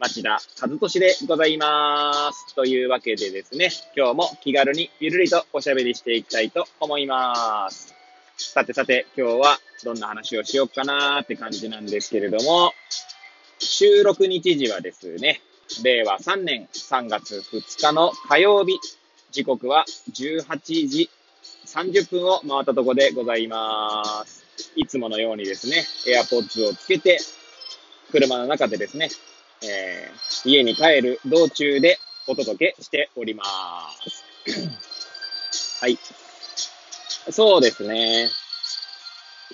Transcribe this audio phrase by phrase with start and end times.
[0.00, 2.54] 町田和俊でございます。
[2.54, 7.96] というわけでですね、今日も気軽にゆるりとおしゃべりしていきたいと思います。
[8.36, 12.72] さてさて、今日はどんな話をしようかなーって感じなんですけれども、
[13.58, 15.40] 収録日時はですね、
[15.82, 18.78] 令和3年3月2日の火曜日、
[19.32, 21.10] 時刻は18時
[21.66, 24.44] 30分を回ったとこでございます。
[24.76, 27.18] いつものようにですね、AirPods をつけて、
[28.12, 29.10] 車の中でですね、
[29.62, 33.44] えー、家に帰る道中でお届けしておりま
[34.06, 34.24] す。
[35.80, 35.98] はい。
[37.30, 38.28] そうですね。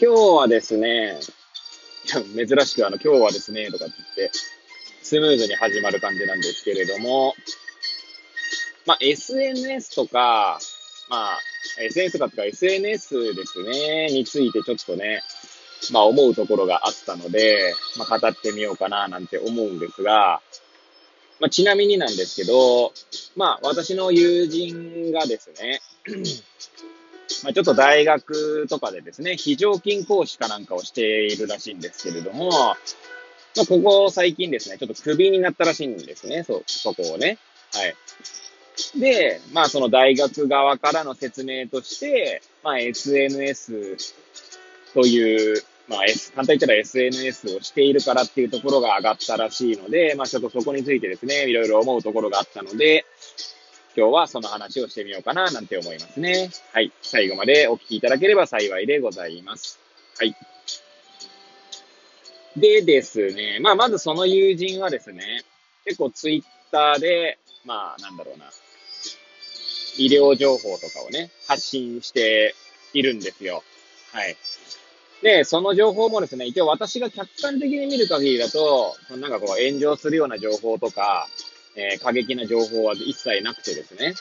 [0.00, 1.18] 今日はですね、
[2.34, 4.38] 珍しくあの、今日はですね、とかって言って、
[5.02, 7.34] スムーズに始まる感じなんですけれども、
[8.86, 10.58] まあ、SNS とか、
[11.08, 11.40] まあ、
[11.78, 15.22] SNS とかとか SNS ですね、についてちょっとね、
[15.92, 20.40] まあ思うところがあったので、まあ語ってみようかななんて思うんですが、
[21.40, 22.92] まあちなみになんですけど、
[23.36, 25.80] まあ私の友人がですね、
[27.44, 37.38] まあちょっと大学とかでですね、非常勤講師かなんかをしているらしいんですけれども、まあここ最近ですね、ちょっとクビになったらしいんですね、そ、そこをね。
[37.72, 37.94] はい。
[38.98, 43.96] で、まあその大学側からの説明として、まあ SNS
[44.94, 53.04] というまあ、S、簡単に言ったら SNS をしているからっていうところが上がったらしいので、まあ、ちょっとそこについてですね、いろいろ思うところがあったので、
[53.96, 56.50] 今日はその話をしてみようかな、なんて思いますね。
[56.72, 56.90] はい。
[57.02, 59.78] 最後までお聞きいただければ幸いでございます。
[60.18, 60.34] はい。
[62.56, 65.44] でですね、まあ、まずその友人はですね、
[65.84, 68.46] 結構ツイッターで、まあ、なんだろうな、
[69.96, 72.54] 医療情報とかをね、発信して
[72.94, 73.62] いるんですよ。
[74.12, 74.36] はい。
[75.24, 81.26] で、その情報もですね、一応私が客観的に見る限りだと、なんかこう炎上するような情報とか、
[81.76, 84.14] えー、過激な情報は一切なくてですね。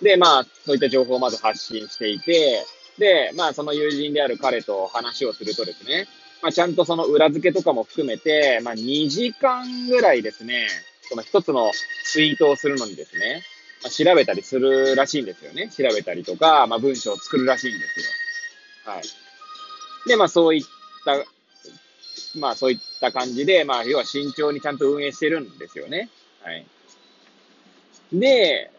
[0.00, 2.64] で、まあ、そういった情報をまず発信していて、
[2.98, 6.06] で、まあ、その友人である彼と話をするとですね、
[6.42, 10.68] まあ、ちゃんとその裏付けとかも含めて、まあ、2時間ぐらいですね、
[11.02, 11.70] その一つの
[12.04, 13.42] ツイートをするのにですね、
[13.82, 15.68] まあ、調べたりするらしいんですよね。
[15.68, 18.06] 調べたりとか、まあ、文章を作るらしいんですよ。
[18.90, 19.02] はい。
[20.06, 20.62] で、まあそういっ
[21.04, 21.24] た、
[22.38, 26.08] まあそういった感じで、まあ要は慎重にちゃんと運営してるんですよね。
[26.42, 26.66] はい。
[28.12, 28.70] で、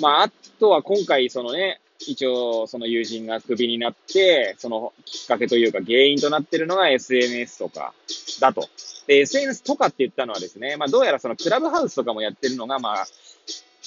[0.00, 7.94] まああとは今回そのね、一応その友人がクビになって、そのきっかけというか原因となってるのが SNS とか
[8.40, 8.68] だと。
[9.06, 13.06] で、SNS とかって言ったのはですね、まあどうやらそのクラブハウスとかもやってるのが、まあ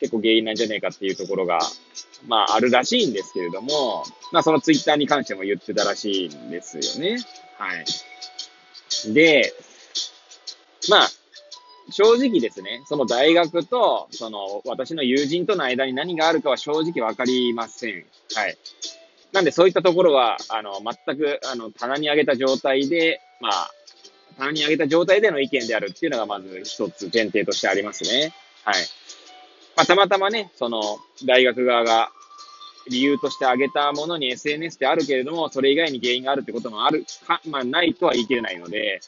[0.00, 1.60] 結構原因なんじゃねえかっていうところが
[2.26, 7.18] まあ、あるらしいんですけれども、まあ、そのツイッターに関しても言ってたらしいんですよね。
[7.58, 9.12] はい。
[9.12, 9.54] で、
[10.88, 11.08] まあ、
[11.90, 18.04] 正直ですね、その大学と、その、私の友人との間に何があるかは正直わかりません。
[18.34, 18.56] はい。
[19.32, 23.70] なんでそういったところは、あの、全く、あの、棚に上げた状態で、まあ、
[24.38, 28.32] 棚に上げた状態での意見であるっていうのがまず一つ前提としてありますね。
[28.64, 28.74] はい。
[29.80, 32.10] まあ、たまたまね、その、大学側が
[32.90, 39.00] 理由として挙げたものに SNS ってあるけれども、それ以外に原因があるってこともあるか、まあ、ないとは言い切れないので、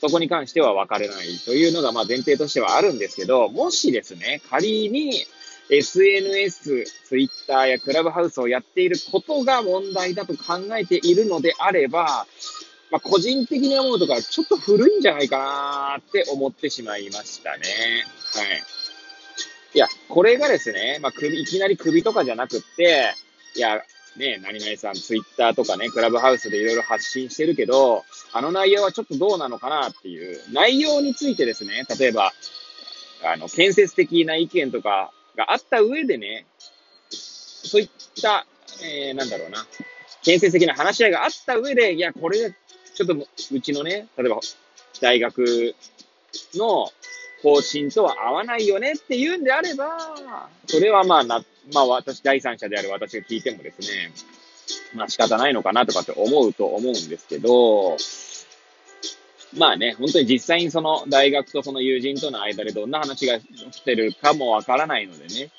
[0.00, 5.24] そこに関しては分かれないというのが、まあ、前提としてはあるんですけど、もしですね、仮に
[5.70, 12.26] SNS、Twitter やクラブハウスをやっていることが問題だと考えているのであれば、
[12.90, 17.58] まあ、個人的に思うとか、ちょっと古いんじゃないかなって思ってしまいましたね。
[18.34, 18.77] はい。
[19.78, 23.14] いや、これがですね、まあ、首、いきなり首とかじゃなくって、
[23.54, 23.80] いや、
[24.16, 32.32] ね、何々さん、ツイッターとかね、クラブハウスでいろいろ発信してるけど、あの内容はちょっとどうなのかなっていう、内容についてですね、例えば、
[33.22, 36.44] あの、建設的な意見とかがあった上でね、
[37.08, 37.88] そういっ
[38.20, 38.46] た、
[38.82, 39.64] えー、なんだろうな、
[40.24, 42.52] 建設的な話し合いがあった上で、いや、これ、
[42.96, 44.40] ちょっと、うちのね、例えば、
[45.00, 45.76] 大学
[46.54, 46.90] の、
[47.42, 54.12] 方針とは合わないよねっていうんであれば、それはまあな、まあ私、第三者である私が聞いてもですね、
[54.94, 57.96] まあ仕方ないのかなとかって思うと思うんですけど、
[59.56, 65.50] まあね、本当に実際にその大学とその友人との間でどんな話が起きてるかもわからないのでね。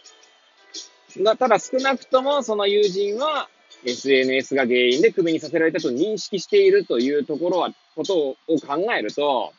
[1.18, 3.50] が、ただ少なくともその友人は
[3.86, 9.54] SNS が原因でクビにさせられたと認識しているというところは、ことを考えると、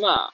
[0.00, 0.32] まあ、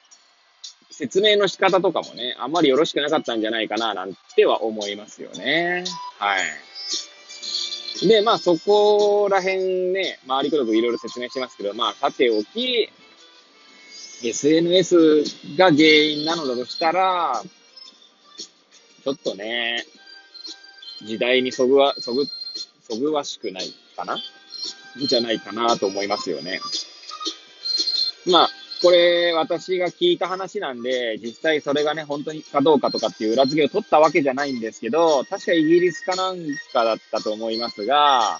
[1.01, 5.83] 説明の仕方とかもね、あんまりよろしくなかったんじゃないかな、なんては思いますよね。
[6.19, 6.37] は
[8.03, 8.07] い。
[8.07, 12.87] で、まあそこら辺ね、周りくどくいろいろ説明してますけど、まあさておき、
[14.23, 15.23] SNS
[15.57, 17.41] が原因なのだとしたら、
[19.03, 19.83] ちょっとね、
[21.07, 22.27] 時代にそぐわ、そぐ、
[22.87, 24.19] そぐわしくないかな？
[24.97, 26.61] じゃないかなと思いますよね。
[28.27, 28.49] まあ、
[28.81, 36.37] これ、私が聞いた話なんで、実際それがね、本当にかどうかとかっていう裏付けを取ったわけじゃないんですけど、確かイギリスかなん
[36.73, 38.39] かだったと思いますが、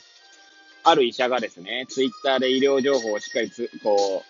[0.83, 4.23] ある医者がですね、ツイッターで医療情報をしっかりつ、こ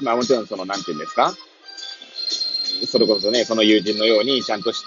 [0.00, 1.34] う、まあもちろんその、なんていうんですか
[2.86, 4.82] それこそね、その友人のようにちゃんとし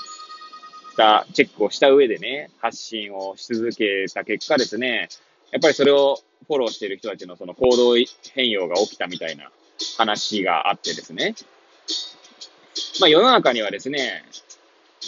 [0.93, 5.09] したチェックをした上でね、発信をし続けた結果ですね、
[5.51, 7.95] やっぱりそれをフォローしている人たちのその行動
[8.33, 9.49] 変容が起きたみたいな
[9.97, 11.35] 話があってですね。
[12.99, 14.23] まあ世の中にはですね、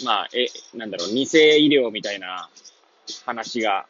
[0.04, 1.26] まあ、え、なんだろう、偽医
[1.68, 2.48] 療みたいな
[3.24, 3.86] 話が、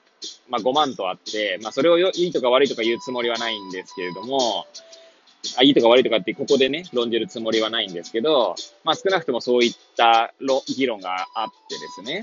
[0.48, 4.66] まあ5万とあって、まあそれをいいとか悪いとか言うつもりはないんですけれども、
[5.58, 10.32] あ、いいとか悪いとかってここでね、論じるつもりはないんですけど、まあ少なくともそういった
[10.76, 12.22] 議論があってですね。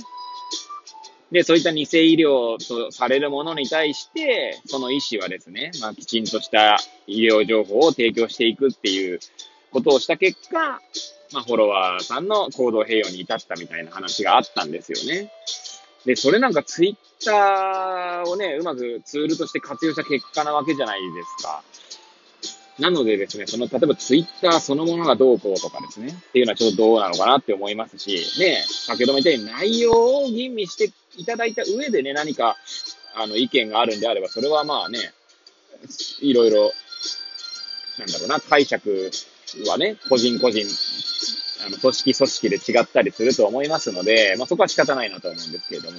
[1.33, 1.85] で、そういった偽医
[2.15, 6.77] 療とされるものに対して、その医師はですね、まあきちんとした
[7.07, 9.19] 医療情報を提供していくっていう
[9.71, 10.79] ことをした結果、
[11.33, 15.31] まあフォロワーさんの行動変容に至ったみたいな話があったんですよね。
[16.05, 21.63] で、それなんかツイッターをね、うまくツールとして活用した結果なわけじゃないですか。
[22.79, 32.57] なのでですね、その、例えばツイッターそのものがどうこうとかですね、っていうのはちょっとどうなのかなって思いますし、ね、先ほども言ったように内容を吟味していただいた上でね、何か、
[33.15, 35.13] あの、意見があるんであれば、それはまあね、
[36.21, 36.71] いろいろ、
[37.99, 39.11] なんだろうな、解釈
[39.67, 40.65] はね、個人個人、
[41.65, 45.97] あの、組織組織で違ったりすると思いますので、まあそこは仕方ないなと思うんですけれども。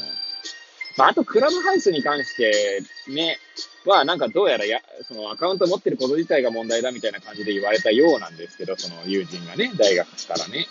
[0.97, 3.39] まあ、あと、クラブハウスに関してね、
[3.85, 10.67] は、なんかどうやらや、そのアカウント持ってること自体が問題だみたいな感じで言われたようなんですけど、その友人がね、大学からね。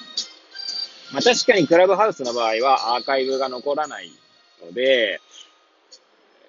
[1.11, 4.11] まあ確かにクラブハウスの場合はアーカイブが残らない
[4.65, 5.21] ので、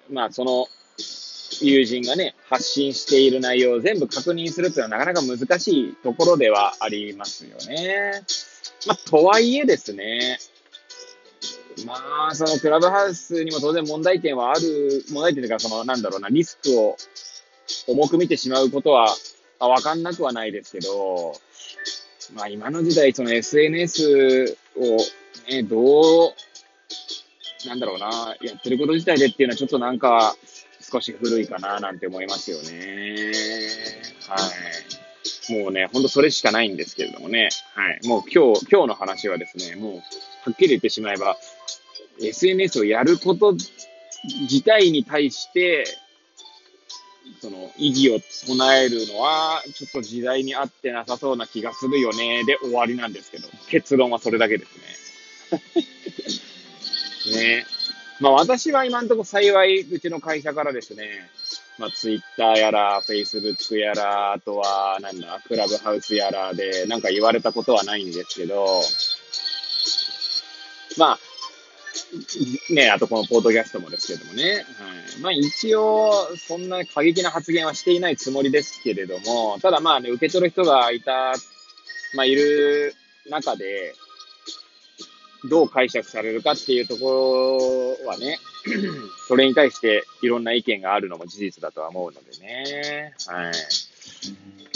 [0.09, 0.67] まあその
[1.61, 8.23] 友人がね、発信している内容を全部確認するっていうのはなかなか難しいところではありますよね。
[8.87, 10.39] まあとはいえですね、
[11.85, 16.95] まあ、そのクラブハウスにも当然問題点はある、問題点というか、その、なんだろうな、リスクを
[17.87, 19.07] 重く見てしまうことは、
[19.59, 21.35] まあ、わかんなくはないですけど、
[22.33, 24.97] まあ今の時代、その SNS を、
[25.51, 26.33] ね、どう、
[27.67, 30.35] なんだろうな、やってること自体でっていうのはちょっとなんか、
[30.81, 33.31] 少し古いかななんて思いますよね。
[34.27, 34.35] は
[35.49, 35.53] い。
[35.63, 37.49] もうね、ほんとそれしかないんですけれどもね。
[37.73, 38.07] はい。
[38.07, 40.01] もう今日、今日の話はですね、もう、は
[40.51, 41.37] っきり言ってしまえば、
[42.21, 45.85] SNS をやること自体に対して、
[47.41, 54.77] その意義を唱えるのは、ちょっと時代に合ってなさそうな気がするよね、で終わりなんですけど、結論はそれだけです
[57.31, 57.35] ね。
[57.37, 57.65] ね。
[58.19, 61.29] まあ私は今んとこ幸い、うちの会社からですね、
[61.77, 68.81] まあツイッターやら、フェイスブックやら、あとは、なんだ、クラブハウスやらで、なんか言われたことはないんですけど、
[70.97, 71.19] まあ、
[72.69, 74.43] ね、あとこのポートキャストもですけどもね。
[74.53, 75.21] はい。
[75.21, 81.33] まあ一応、そんな過激な発言はしていないつもりですけれども、ただまあね、受け取る人がいた、
[82.15, 82.93] まあいる
[83.29, 83.93] 中で、
[85.49, 88.39] どう解釈されるかっていうところはね、
[89.27, 93.13] それに対していろんな意見があるのも事実だとは思うのでね。
[93.27, 93.53] はい。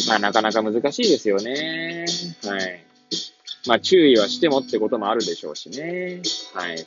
[0.07, 2.05] まあなかなか難しいですよね。
[2.45, 2.88] はい。
[3.67, 6.21] まあ注意はしてもってこともあるでしょうしね。
[6.53, 6.85] はい。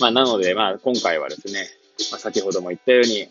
[0.00, 1.68] まあなので、まあ今回はですね、
[2.10, 3.28] まあ先ほども言ったように、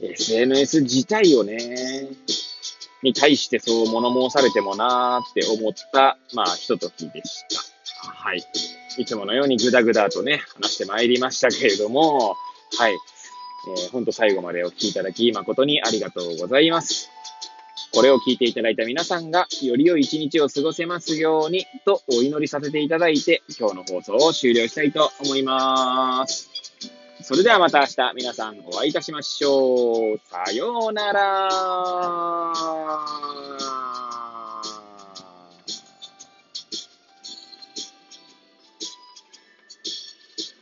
[0.00, 2.08] SNS 自体をね、
[3.02, 8.10] に対してそう物申されてもなーって思った、まあひとときでした。
[8.10, 8.42] はい。
[8.96, 12.36] いつものようにぐだぐだとね、話してまいりましたけれども、
[12.78, 12.92] はい。
[12.92, 17.10] えー、ほんと最後までお聞きいただき誠にありがとうございます。
[17.98, 26.48] これを聞いていただいた皆さんが、より良い一日を過ごせますように、とお祈りさせていただいて、今日の放送を終了したいと思います。
[27.24, 30.20] それではまた明日皆さんお会いいたしましょう。
[30.30, 32.52] さようなら。